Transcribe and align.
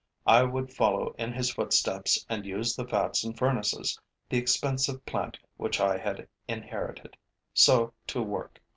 I 0.25 0.41
would 0.41 0.73
follow 0.73 1.13
in 1.19 1.31
his 1.31 1.53
footsteps 1.53 2.25
and 2.27 2.43
use 2.43 2.75
the 2.75 2.85
vats 2.85 3.23
and 3.23 3.37
furnaces, 3.37 3.99
the 4.29 4.39
expensive 4.39 5.05
plant 5.05 5.37
which 5.57 5.79
I 5.79 5.95
had 5.99 6.27
inherited. 6.47 7.15
So 7.53 7.93
to 8.07 8.23
work. 8.23 8.59